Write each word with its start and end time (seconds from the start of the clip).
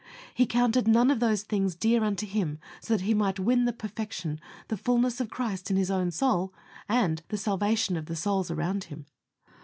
He 0.33 0.47
counted 0.47 0.87
none 0.87 1.11
of 1.11 1.19
those 1.19 1.43
dear 1.45 2.03
unto 2.03 2.25
him, 2.25 2.57
so 2.81 2.95
that 2.95 3.03
he 3.03 3.13
might 3.13 3.37
win 3.37 3.65
the 3.65 3.71
perfection, 3.71 4.39
the 4.67 4.75
fulness 4.75 5.21
of 5.21 5.29
Christ 5.29 5.69
in 5.69 5.77
his 5.77 5.91
own 5.91 6.09
soul, 6.09 6.51
and 6.89 7.21
the 7.27 7.37
salvation 7.37 7.95
of 7.95 8.07
the 8.07 8.15
souls 8.15 8.49
around 8.49 8.85
him. 8.85 9.05